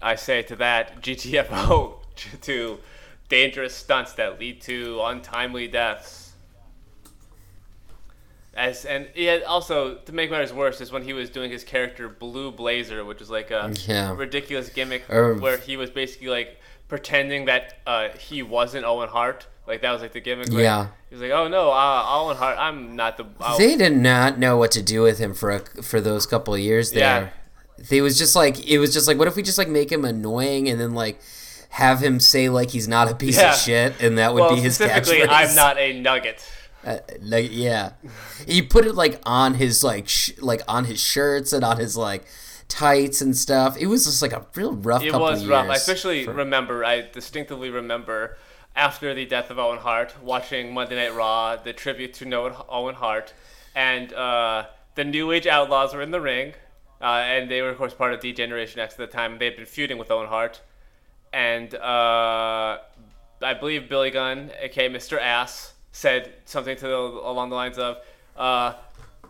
[0.00, 1.99] I say to that GTFO
[2.42, 2.78] to
[3.28, 6.32] dangerous stunts that lead to untimely deaths.
[8.52, 12.08] As and yeah, also to make matters worse is when he was doing his character
[12.08, 14.14] Blue Blazer, which is like a Yeah.
[14.16, 19.46] ridiculous gimmick where he was basically like pretending that uh, he wasn't Owen Hart.
[19.68, 20.48] Like that was like the gimmick.
[20.48, 20.88] like, Yeah.
[21.08, 24.38] He was like, "Oh no, uh, Owen Hart, I'm not the." oh, They did not
[24.38, 27.32] know what to do with him for a, for those couple of years there.
[27.88, 30.04] They was just like it was just like what if we just like make him
[30.04, 31.20] annoying and then like
[31.70, 33.52] have him say like he's not a piece Yeah.
[33.52, 35.48] of shit and that would well, be his specifically, catchphrase.
[35.48, 36.44] I'm not a nugget.
[36.82, 37.92] Uh, like yeah,
[38.46, 41.94] he put it like on his like sh- like on his shirts and on his
[41.94, 42.24] like
[42.68, 43.76] tights and stuff.
[43.76, 45.02] It was just like a real rough.
[45.02, 45.68] It was rough.
[45.68, 48.38] I especially for- remember, I distinctively remember
[48.74, 52.94] after the death of Owen Hart, watching Monday Night Raw, the tribute to Noah- Owen
[52.94, 53.34] Hart,
[53.74, 56.54] and uh, the New Age Outlaws were in the ring,
[57.02, 59.36] uh, and they were of course part of D Generation X at the time.
[59.38, 60.62] They had been feuding with Owen Hart,
[61.32, 62.78] and uh,
[63.42, 65.20] I believe Billy Gunn, aka Mr.
[65.20, 67.98] Ass, said something to the, along the lines of.
[68.36, 68.74] Uh,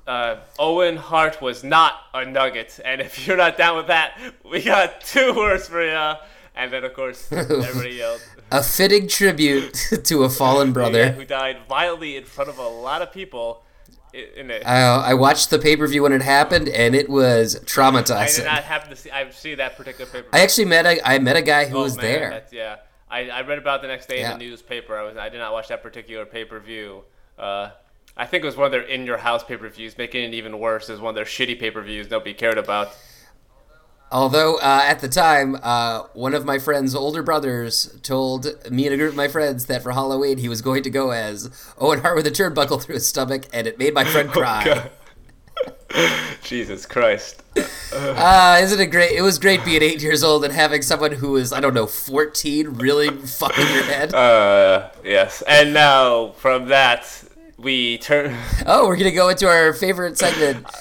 [0.07, 4.19] uh, Owen Hart was not a nugget, and if you're not down with that,
[4.51, 6.15] we got two words for you.
[6.57, 8.21] And then, of course, everybody yelled.
[8.51, 11.13] a fitting tribute to a fallen brother.
[11.13, 13.63] Who died violently in front of a lot of people
[14.15, 14.67] in it.
[14.67, 18.17] I, I watched the pay per view when it happened, and it was traumatizing.
[18.17, 19.11] I did not happen to see.
[19.11, 20.29] I see that particular paper.
[20.33, 22.43] I actually met a I met a guy who Oh, was man, there.
[22.53, 22.77] Yeah,
[23.11, 24.33] I, I read about it the next day Yeah.
[24.33, 24.97] in the newspaper.
[24.99, 27.05] I was I did not watch that particular pay per view.
[27.39, 27.71] Uh,
[28.17, 30.35] I think it was one of their in your house pay per views, making it
[30.35, 30.89] even worse.
[30.91, 32.95] Is one of their shitty pay per views nobody cared about.
[34.13, 38.95] Although uh, at the time, uh, one of my friend's older brothers told me and
[38.95, 42.01] a group of my friends that for Halloween he was going to go as Owen
[42.01, 44.91] Hart with a turnbuckle through his stomach, and it made my friend Oh, cry.
[46.43, 47.43] Jesus Christ.
[47.93, 49.13] Ah, isn't it great?
[49.13, 51.87] It was great being eight years old and having someone who was I don't know
[51.87, 54.15] fourteen really fucking your head.
[54.15, 55.43] Uh, yes.
[55.47, 57.23] And now from that,
[57.59, 58.37] we turn.
[58.67, 60.67] Oh, we're gonna go into our favorite segment.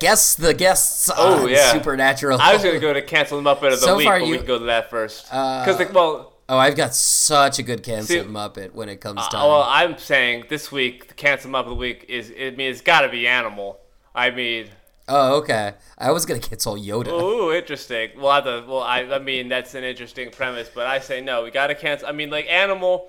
[0.00, 1.72] Guess the guests Oh, yeah.
[1.72, 2.38] Supernatural.
[2.40, 4.38] I was gonna go to cancel Muppet of the So week, far but you- we
[4.38, 5.26] can go to that first.
[5.30, 9.20] Uh, Because well, Oh, I've got such a good cancel See- Muppet when it comes
[9.20, 12.30] uh, well, I'm saying this week the cancel Muppet of the week is.
[12.30, 13.78] I mean, it's got to be Animal.
[14.14, 14.68] I mean,
[15.08, 15.72] oh, okay.
[15.96, 17.08] I was gonna cancel Yoda.
[17.08, 18.10] ooh, interesting.
[18.18, 21.44] Well, I, the, well, I, I mean, that's an interesting premise, but I say no.
[21.44, 22.08] We got to cancel.
[22.08, 23.08] I mean, like Animal,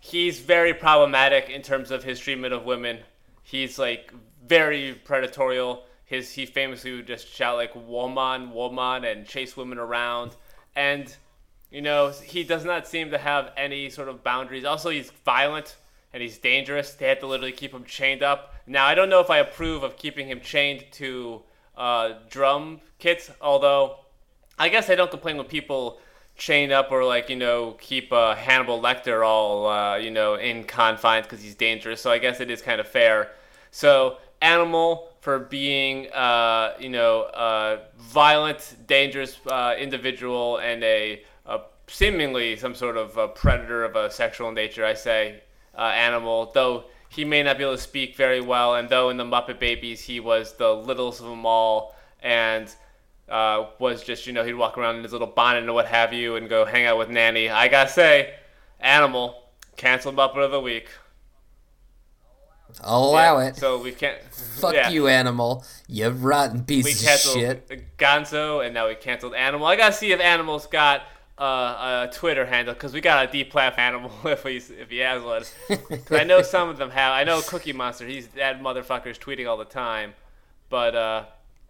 [0.00, 2.98] he's very problematic in terms of his treatment of women.
[3.44, 4.12] He's like
[4.44, 5.82] very predatorial.
[6.04, 10.36] His he famously would just shout like "woman, woman" and chase women around,
[10.76, 11.14] and
[11.70, 14.64] you know he does not seem to have any sort of boundaries.
[14.64, 15.76] Also, he's violent
[16.12, 16.94] and he's dangerous.
[16.94, 18.54] They had to literally keep him chained up.
[18.66, 21.42] Now, I don't know if I approve of keeping him chained to
[21.76, 23.30] uh, drum kits.
[23.40, 23.96] Although,
[24.58, 25.98] I guess I don't complain when people
[26.36, 30.64] chain up or like you know keep uh, Hannibal Lecter all uh, you know in
[30.64, 32.00] confines because he's dangerous.
[32.00, 33.30] So I guess it is kind of fair.
[33.70, 41.60] So Animal for being uh, you know a violent, dangerous uh, individual and a, a
[41.86, 44.84] seemingly some sort of a predator of a sexual nature.
[44.84, 45.40] I say
[45.78, 49.16] uh, Animal, though he may not be able to speak very well, and though in
[49.16, 52.70] the Muppet Babies he was the littlest of them all, and
[53.30, 56.12] uh, was just you know he'd walk around in his little bonnet and what have
[56.12, 57.48] you, and go hang out with Nanny.
[57.48, 58.34] I gotta say,
[58.78, 59.42] Animal
[59.78, 60.90] canceled Muppet of the Week.
[62.82, 63.56] I'll allow Yeah, it.
[63.56, 64.20] So we can't.
[64.32, 64.90] Fuck yeah.
[64.90, 65.64] you, animal.
[65.88, 67.96] You rotten piece We of canceled shit.
[67.98, 69.66] Gonzo, and now we canceled Animal.
[69.66, 71.02] I gotta see if Animal's got
[71.38, 75.22] uh, a Twitter handle because we got a deplaf Animal if he's if he has
[75.22, 75.42] one.
[75.88, 77.12] Because I know some of them have.
[77.12, 78.06] I know Cookie Monster.
[78.06, 80.14] He's that motherfucker's tweeting all the time,
[80.68, 81.24] but uh,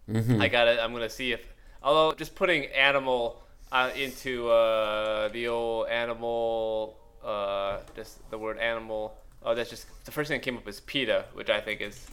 [0.09, 0.39] Mm-hmm.
[0.39, 0.83] I gotta.
[0.83, 1.41] I'm gonna see if.
[1.81, 3.41] Although just putting Animal
[3.71, 9.17] uh, into uh, the old Animal, uh, just the word Animal.
[9.45, 12.07] Oh, that's just the first thing that came up is PETA, which I think is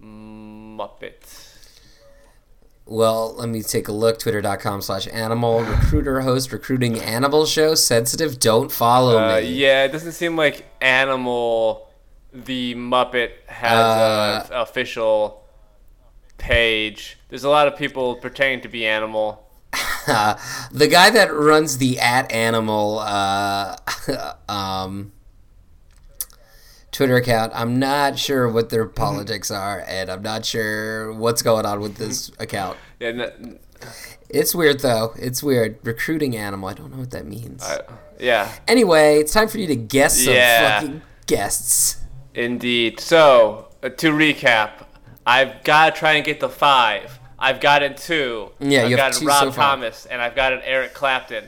[0.00, 1.48] Muppet.
[2.86, 4.18] Well, let me take a look.
[4.18, 5.60] Twitter.com slash animal.
[5.62, 7.74] Recruiter host recruiting animal show.
[7.74, 8.40] Sensitive.
[8.40, 9.52] Don't follow Uh, me.
[9.52, 11.88] yeah, it doesn't seem like Animal,
[12.32, 15.44] the Muppet, has Uh, an official
[16.38, 17.18] page.
[17.28, 19.46] There's a lot of people pretending to be Animal.
[20.72, 23.76] the guy that runs the at animal uh,
[24.48, 25.12] um,
[26.92, 28.94] Twitter account, I'm not sure what their Mm-hmm.
[28.94, 32.76] politics are, and I'm not sure what's going on with this account.
[32.98, 33.58] Yeah, n-
[34.28, 35.14] It's weird though.
[35.18, 35.78] It's weird.
[35.82, 36.68] Recruiting animal.
[36.68, 37.64] I don't know what that means.
[38.18, 40.80] Yeah, Anyway, it's time for you to guess some Yeah.
[40.80, 41.96] fucking guests.
[42.34, 43.00] indeed.
[43.00, 44.84] So uh, to recap,
[45.26, 47.18] I've got to try and get the five.
[47.38, 48.50] I've gotten two.
[48.60, 49.52] Yeah, I've you gotten Rob so.
[49.52, 51.44] Thomas, and I've got an Eric Clapton.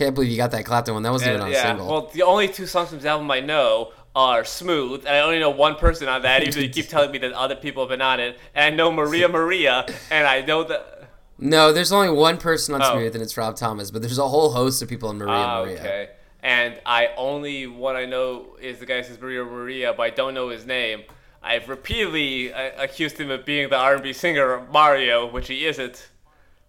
[0.00, 1.02] Can't believe you got that Clapton one.
[1.02, 1.86] That wasn't even on a yeah, single.
[1.86, 5.38] well, the only two songs from his album I know are "Smooth," and I only
[5.38, 6.40] know one person on that.
[6.40, 8.74] Even though you keep telling me that other people have been on it, and I
[8.74, 11.04] know Maria Maria, and I know that.
[11.38, 12.92] no, there's only one person on Oh.
[12.92, 13.90] Smooth, and it's Rob Thomas.
[13.90, 15.78] But there's a whole host of people on Maria Ah, Maria.
[15.78, 16.08] okay.
[16.42, 20.08] And I only one I know is the guy who says Maria Maria, but I
[20.10, 21.02] don't know his name.
[21.42, 26.08] I've repeatedly uh, accused him of being the R&B singer Mario, which he isn't.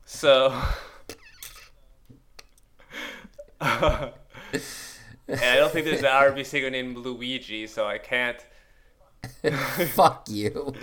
[0.03, 0.53] So.
[3.61, 8.37] and I don't think there's an R&B singer named Luigi, so I can't.
[9.93, 10.73] Fuck you.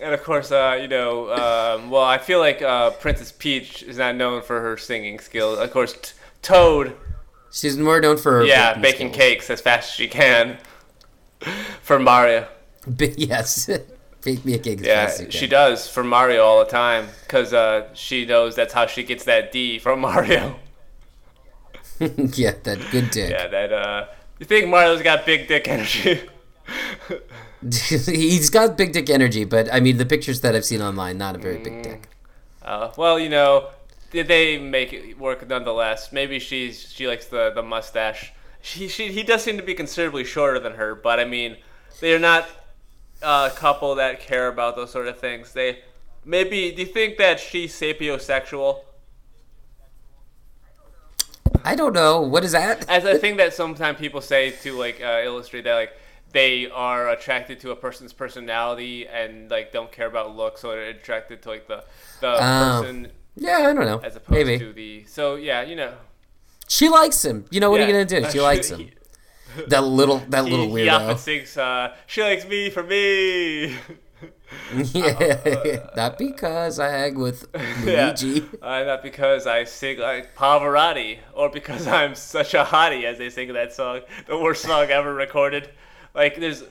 [0.00, 3.96] And of course, uh, you know, um, well, I feel like uh, Princess Peach is
[3.96, 5.58] not known for her singing skills.
[5.58, 6.94] Of course, t- Toad,
[7.50, 10.58] She's more known for her yeah, baking baking cakes as fast as she can.
[11.82, 12.48] For Mario,
[12.98, 13.70] yes.
[14.22, 14.80] Bake me a cake.
[14.80, 18.56] as yeah, fast as she does for Mario all the time because uh, she knows
[18.56, 20.56] that's how she gets that D from Mario.
[22.34, 23.30] yeah, that good dick.
[23.30, 23.72] Yeah, that.
[23.72, 24.06] Uh,
[24.38, 26.20] you think Mario's got big dick energy?
[27.70, 31.34] He's got big dick energy, but I mean, the pictures that I've seen online, not
[31.34, 32.08] a very big dick.
[32.62, 33.70] Uh, well, you know,
[34.10, 36.12] did they make it work nonetheless?
[36.12, 38.32] Maybe she's she likes the the mustache.
[38.60, 41.56] She, she he does seem to be considerably shorter than her, but I mean,
[42.00, 42.48] they're not
[43.22, 45.52] a couple that care about those sort of things.
[45.52, 45.80] They
[46.24, 48.80] maybe do you think that she's sapiosexual?
[51.66, 52.20] I don't know.
[52.20, 52.88] What is that?
[52.88, 55.92] As a thing that sometimes people say to like uh, illustrate that like
[56.32, 60.90] they are attracted to a person's personality and like don't care about looks, so they're
[60.90, 61.84] attracted to like the
[62.20, 62.80] the Oh.
[62.82, 63.98] person Yeah, I don't know.
[63.98, 64.58] as opposed Maybe.
[64.58, 65.04] to the.
[65.06, 65.92] So yeah, you know.
[66.68, 67.44] She likes him.
[67.50, 68.30] You know what are you gonna do?
[68.30, 68.90] She likes him.
[69.68, 71.18] That little, that He, little he often weirdo.
[71.18, 73.74] sings, uh, "She likes me for me."
[74.74, 77.46] yeah, not because I hang with
[77.84, 78.44] yeah, Luigi.
[78.62, 83.30] uh, not because I sing like Pavarotti, or because I'm such a hottie, as they
[83.30, 85.70] sing that song, the worst song ever recorded.
[86.14, 86.64] Like, there's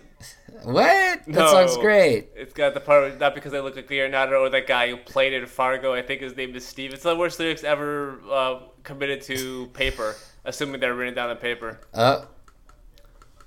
[0.63, 1.21] What?
[1.27, 2.29] That song's great.
[2.35, 5.33] It's got the part not because I look like Leonardo or that guy who played
[5.33, 5.93] in Fargo.
[5.93, 6.93] I think his name is Steve.
[6.93, 11.81] It's the worst lyrics ever uh, committed to paper, assuming they're written down on paper.
[11.93, 12.27] Oh.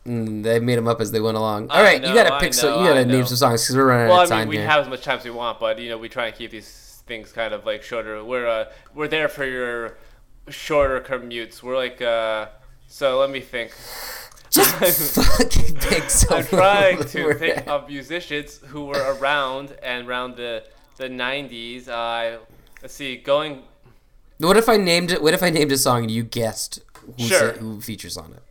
[0.08, 1.68] Mm, they made them up as they went along.
[1.70, 2.70] All right, know, you gotta pick some.
[2.70, 4.48] know, You gotta name some songs because we're running Well, out of I time mean,
[4.48, 4.66] we here.
[4.66, 7.02] have as much time as we want, but you know, we try and keep these
[7.06, 8.24] things kind of like shorter.
[8.24, 9.98] We're uh, we're there for your
[10.48, 11.62] shorter commutes.
[11.62, 12.46] We're like, uh,
[12.86, 13.72] so let me think.
[14.50, 16.38] Just fucking pick some.
[16.38, 20.64] I'm trying to think of musicians who were around and around the
[20.96, 21.86] the 90s.
[21.88, 22.38] Uh,
[22.80, 23.62] let's see, going.
[24.38, 25.20] What if I named it?
[25.22, 26.80] What if I named a song and you guessed
[27.18, 27.52] who, Sure.
[27.52, 28.42] who features on it?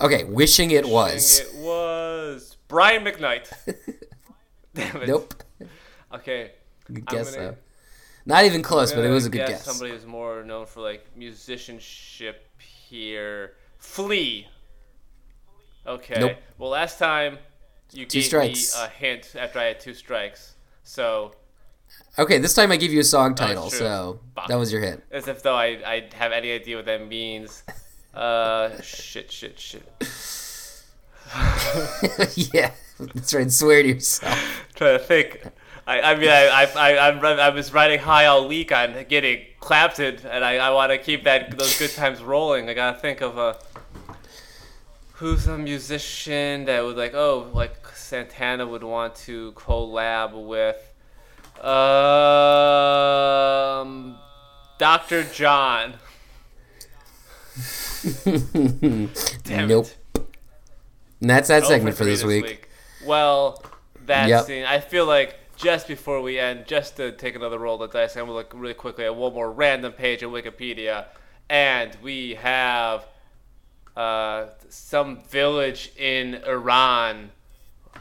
[0.00, 1.40] Okay, wishing it was.
[1.40, 3.52] It was Brian McKnight.
[4.74, 5.08] Damn it.
[5.08, 5.34] Nope.
[6.14, 6.52] Okay.
[6.86, 7.56] Good guess gonna- though.
[8.24, 9.64] Not even close, but it was a good guess.
[9.64, 13.54] Somebody who's more known for like musicianship here.
[13.78, 14.46] Flea.
[15.86, 16.20] Okay.
[16.20, 16.36] Nope.
[16.56, 17.38] Well, last time
[17.92, 18.76] you Two gave strikes.
[18.76, 20.54] me a hint after I had two strikes.
[20.84, 21.34] So
[22.18, 24.46] Okay, this time I give you a song title, so Fuck.
[24.48, 25.02] that was your hint.
[25.10, 27.64] as if though I I have any idea what that means.
[28.14, 29.82] Uh, shit, shit, shit.
[32.52, 33.50] yeah, that's right.
[33.50, 34.64] Swear to yourself.
[34.74, 35.44] trying to think.
[35.86, 39.40] I, I mean, I, I, I, I'm, I was riding high all week on getting
[39.60, 42.68] Clapton, and I, I want to keep that those good times rolling.
[42.68, 43.56] I gotta think of a
[45.14, 50.76] who's a musician that would like, oh, like Santana would want to collab with,
[51.64, 51.78] um,
[54.78, 55.24] Dr.
[55.24, 55.94] John.
[59.44, 59.88] Damn nope.
[61.20, 62.68] And that's that segment for three this week.
[63.04, 63.62] Well,
[64.06, 64.46] that's Yep.
[64.46, 67.98] the- I feel like just before we end, just to take another roll of the
[67.98, 71.06] dice, I'm gonna look really quickly at one more random page in Wikipedia,
[71.48, 73.04] and we have
[73.96, 77.30] uh, some village in Iran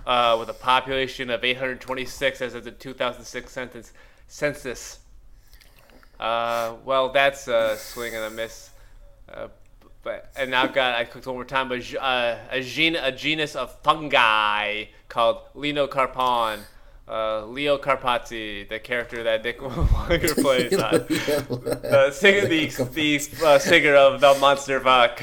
[0.08, 3.92] uh, with a population of 826 as of the 2006 census.
[4.28, 5.00] census.
[6.20, 8.71] Uh, well, that's a swing and a miss.
[9.34, 9.48] Uh,
[10.04, 13.56] but and I've got I clicked one more time, but uh, a gen a genus
[13.56, 16.60] of fungi called Lenocarpon.
[17.08, 23.60] Uh, Leo Carpazzi, the character that Dick Walker plays, uh, the singer, the, the uh,
[23.60, 25.22] singer of the Monster Fuck.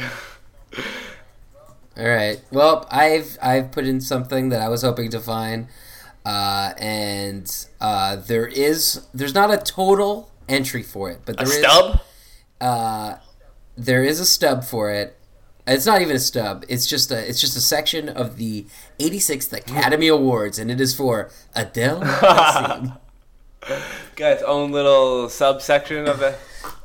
[1.96, 2.42] All right.
[2.50, 5.68] Well, I've I've put in something that I was hoping to find,
[6.26, 11.52] uh, and uh, there is there's not a total entry for it, but there is.
[11.54, 12.00] A is stub?
[13.78, 15.16] There is a stub for it.
[15.66, 16.64] It's not even a stub.
[16.68, 18.66] It's just a it's just a section of the
[18.98, 22.00] 86th Academy Awards, and it is for Adele.
[24.16, 26.34] Got its own little subsection of the.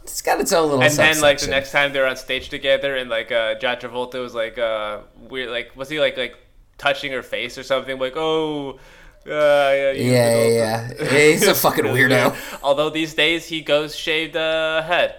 [0.02, 0.84] it's got its own little.
[0.84, 4.22] And then like the next time they're on stage together, and like uh, John Travolta
[4.22, 6.36] was like uh, weird, like was he like like
[6.78, 7.98] touching her face or something?
[8.00, 8.80] Like oh.
[9.26, 11.06] Uh, yeah, Yeah, yeah, yeah.
[11.32, 12.36] He's a fucking weirdo.
[12.62, 15.16] Although these days he goes shaved uh, head.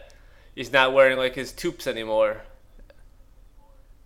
[0.54, 2.42] He's not wearing like his tubes anymore.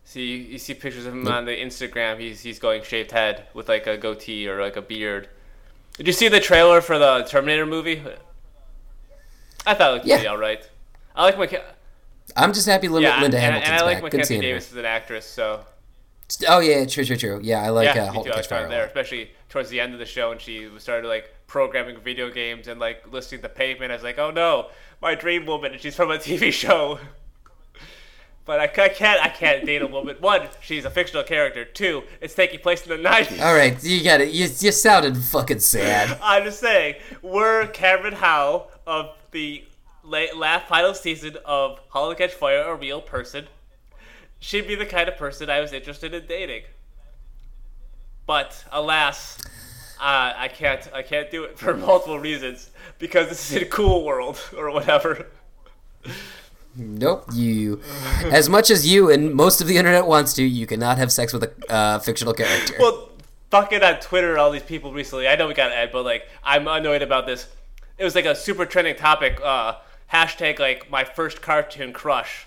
[0.04, 2.18] See, you see pictures of him on the Instagram.
[2.18, 5.28] He's he's going shaved head with like a goatee or like a beard.
[5.98, 8.02] Did you see the trailer for the Terminator movie?
[9.66, 10.16] I thought it looked Yeah.
[10.16, 10.70] pretty alright.
[11.14, 11.64] I like Mc-
[12.36, 14.02] I'm just happy Linda, yeah, Linda and, Hamilton's and I like back.
[14.02, 14.48] Good Mackenzie seeing her.
[14.48, 15.26] Davis as an actress.
[15.26, 15.60] So
[16.46, 17.40] Oh yeah, true, true, true.
[17.42, 18.32] Yeah, I like yeah, uh, me Halt too.
[18.32, 18.70] I Catch found Fire.
[18.70, 22.68] there, especially towards the end of the show, and she started like programming video games
[22.68, 23.90] and like listening to Pavement.
[23.90, 24.68] I was like, oh no,
[25.00, 26.98] my dream woman, and she's from a TV show.
[28.44, 30.16] but I, I can't, I can't date a woman.
[30.20, 31.64] One, she's a fictional character.
[31.64, 33.40] Two, it's taking place in the '90s.
[33.40, 34.28] All right, you got it.
[34.28, 36.18] You, you sounded fucking sad.
[36.22, 39.64] I'm just saying, we're Cameron Howe of the
[40.02, 43.46] la- last final season of Halt and Catch Fire, a real person.
[44.40, 46.62] She'd be the kind of person I was interested in dating.
[48.26, 49.38] But alas,
[50.00, 50.88] uh, I can't.
[50.92, 55.26] I can't do it for multiple reasons because this is in Cool World or whatever.
[56.76, 57.24] Nope.
[57.32, 57.80] You,
[58.26, 61.32] as much as you and most of the internet wants to, you cannot have sex
[61.32, 62.74] with a uh, fictional character.
[62.78, 63.10] Well,
[63.50, 65.26] fucking on Twitter, all these people recently.
[65.26, 67.48] I know we got Ed, but like, I'm annoyed about this.
[67.98, 69.40] It was like a super trending topic.
[69.42, 69.76] Uh,
[70.12, 72.46] hashtag like my first cartoon crush,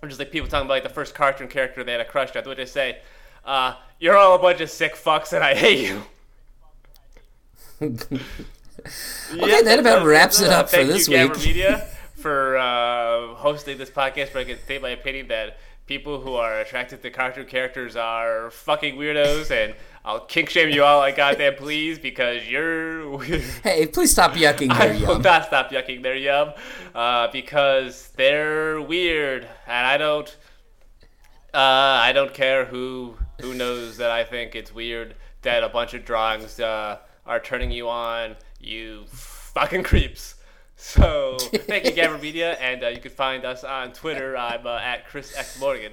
[0.00, 2.34] which is like people talking about like the first cartoon character they had a crush
[2.34, 2.42] on.
[2.44, 2.98] What they say?
[3.44, 6.02] Uh, you're all a bunch of sick fucks, and I hate you.
[7.82, 11.36] Okay, that about wraps it up for thank this you, week.
[11.38, 14.32] Media, for uh, hosting this podcast.
[14.32, 18.50] But I can state my opinion that people who are attracted to cartoon characters are
[18.50, 23.40] fucking weirdos, and I'll kink shame you all I goddamn please because you're weird.
[23.62, 25.22] hey, please stop yucking I there, will yum.
[25.22, 26.52] not stop yucking their yum
[26.94, 30.28] uh, because they're weird, and I don't.
[31.52, 35.94] Uh, I don't care who who knows that I think it's weird that a bunch
[35.94, 38.36] of drawings uh, are turning you on.
[38.60, 40.36] You fucking creeps.
[40.76, 44.36] So thank you, Gabber Media, and uh, you can find us on Twitter.
[44.36, 45.92] I'm uh, at Chris X Morgan.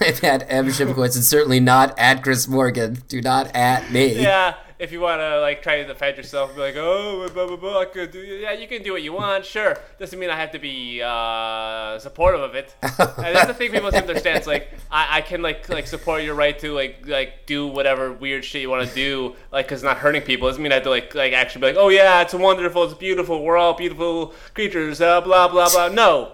[0.00, 0.66] I'm at M.
[0.66, 3.02] Shipowitz and certainly not at Chris Morgan.
[3.08, 4.22] Do not at me.
[4.22, 7.46] Yeah, if you want to like try to defend yourself, and be like, oh, blah
[7.46, 8.18] blah blah, I could do.
[8.18, 9.44] Yeah, you can do what you want.
[9.44, 12.74] Sure, doesn't mean I have to be uh, supportive of it.
[12.82, 14.38] and that's the thing people have to understand.
[14.38, 18.12] It's like I, I can like like support your right to like like do whatever
[18.12, 20.48] weird shit you want to do, like because not hurting people.
[20.48, 22.94] Doesn't mean I have to like like actually be like, oh yeah, it's wonderful, it's
[22.94, 25.00] beautiful, we're all beautiful creatures.
[25.00, 25.88] Uh, blah blah blah.
[25.88, 26.32] No.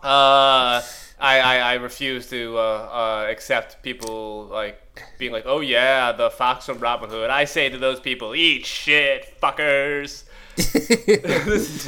[0.00, 0.80] Uh,
[1.20, 4.80] I, I, I refuse to uh, uh, accept people like
[5.18, 8.64] being like, "Oh yeah, the fox from Robin Hood." I say to those people, "Eat
[8.64, 10.24] shit, fuckers."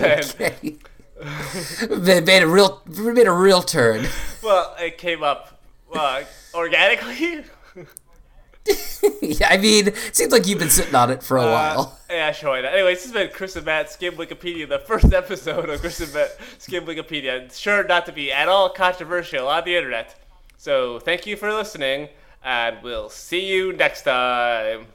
[0.01, 0.77] okay.
[2.23, 4.07] made a real made a real turn.
[4.43, 5.63] Well, it came up
[5.95, 6.25] uh,
[6.55, 7.45] organically.
[9.21, 11.99] yeah, I mean, it seems like you've been sitting on it for a uh, while.
[12.13, 12.57] Yeah, sure.
[12.59, 16.13] Anyway, this has been Chris and Matt Skim Wikipedia, the first episode of Chris and
[16.13, 17.51] Matt Skim Wikipedia.
[17.59, 20.15] Sure not to be at all controversial on the internet.
[20.59, 22.11] So thank you for listening,
[22.45, 24.89] and we'll see you next time.